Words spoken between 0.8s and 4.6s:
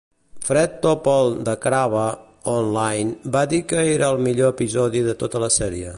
Topel de Crave Online va dir quer era el millor